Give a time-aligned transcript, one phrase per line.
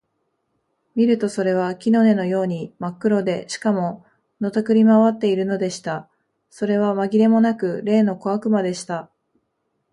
[0.95, 4.03] 見るとそれは木の根のようにまっ黒で、しかも、
[4.39, 6.09] のたくり廻っているのでした。
[6.49, 9.11] それはまぎれもなく、例の小悪魔でした。